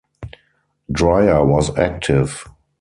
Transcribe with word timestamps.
Dreyer 0.91 1.45
was 1.45 1.69
active. 1.77 2.47